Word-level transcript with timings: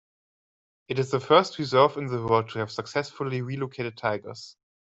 It 0.87 0.97
is 0.97 1.11
the 1.11 1.19
first 1.19 1.59
reserve 1.59 1.95
in 1.95 2.07
the 2.07 2.25
world 2.25 2.49
to 2.49 2.57
have 2.57 2.71
successfully 2.71 3.43
relocated 3.43 3.97
tigers. 3.97 4.55